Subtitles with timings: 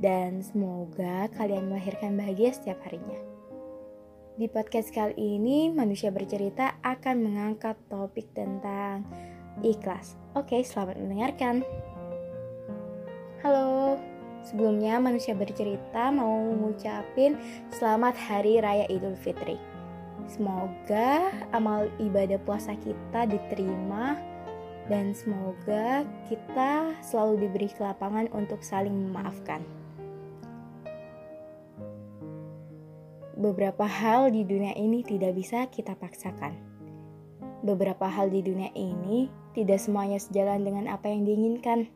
[0.00, 3.20] dan semoga kalian melahirkan bahagia setiap harinya.
[4.40, 9.04] Di podcast kali ini, manusia bercerita akan mengangkat topik tentang
[9.60, 10.16] ikhlas.
[10.32, 11.60] Oke, selamat mendengarkan.
[13.44, 14.00] Halo,
[14.40, 17.36] sebelumnya manusia bercerita mau ngucapin
[17.68, 19.60] selamat Hari Raya Idul Fitri.
[20.24, 24.16] Semoga amal ibadah puasa kita diterima
[24.88, 29.79] dan semoga kita selalu diberi kelapangan untuk saling memaafkan.
[33.40, 36.60] Beberapa hal di dunia ini tidak bisa kita paksakan.
[37.64, 41.88] Beberapa hal di dunia ini tidak semuanya sejalan dengan apa yang diinginkan.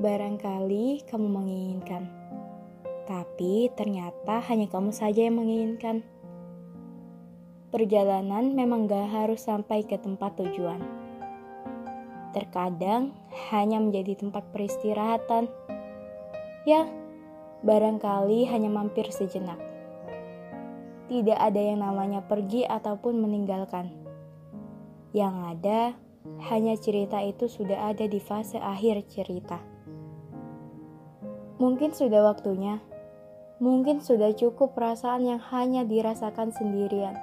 [0.00, 2.08] Barangkali kamu menginginkan,
[3.04, 6.00] tapi ternyata hanya kamu saja yang menginginkan.
[7.68, 10.80] Perjalanan memang gak harus sampai ke tempat tujuan.
[12.32, 13.12] Terkadang
[13.52, 15.52] hanya menjadi tempat peristirahatan.
[16.64, 16.88] Ya,
[17.60, 19.73] barangkali hanya mampir sejenak
[21.14, 23.86] tidak ada yang namanya pergi ataupun meninggalkan.
[25.14, 25.80] Yang ada
[26.50, 29.62] hanya cerita itu sudah ada di fase akhir cerita.
[31.62, 32.82] Mungkin sudah waktunya,
[33.62, 37.14] mungkin sudah cukup perasaan yang hanya dirasakan sendirian.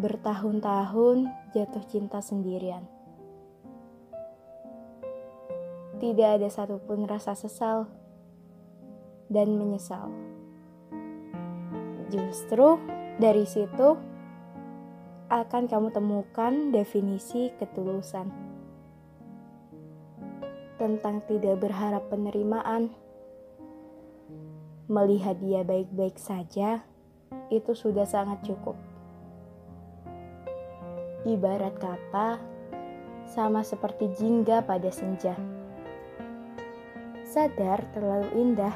[0.00, 2.88] Bertahun-tahun jatuh cinta sendirian.
[6.00, 7.84] Tidak ada satupun rasa sesal
[9.28, 10.31] dan menyesal.
[12.12, 12.76] Justru
[13.16, 13.96] dari situ
[15.32, 18.28] akan kamu temukan definisi ketulusan
[20.76, 22.92] tentang tidak berharap penerimaan.
[24.92, 26.84] Melihat dia baik-baik saja,
[27.48, 28.76] itu sudah sangat cukup.
[31.24, 32.36] Ibarat kata,
[33.24, 35.32] sama seperti jingga pada senja.
[37.24, 38.74] Sadar terlalu indah,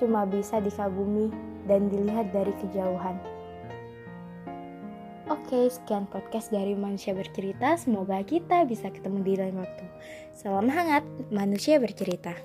[0.00, 1.30] cuma bisa dikagumi
[1.64, 3.16] dan dilihat dari kejauhan.
[5.32, 7.80] Oke, sekian podcast dari Manusia Bercerita.
[7.80, 9.84] Semoga kita bisa ketemu di lain waktu.
[10.36, 11.00] Salam hangat,
[11.32, 12.36] Manusia Bercerita.